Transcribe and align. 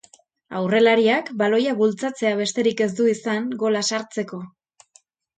Aurrelariak 0.59 1.27
baloia 1.41 1.75
bultzatzea 1.81 2.31
besterik 2.39 2.81
ez 2.85 2.87
du 2.99 3.05
izan, 3.11 3.45
gola 3.65 3.83
sartzeko. 3.91 4.41